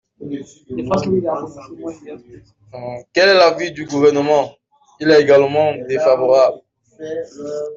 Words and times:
Quel 3.13 3.29
est 3.29 3.33
l’avis 3.35 3.71
du 3.71 3.85
Gouvernement? 3.85 4.55
Il 4.99 5.11
est 5.11 5.21
également 5.21 5.73
défavorable. 5.87 6.57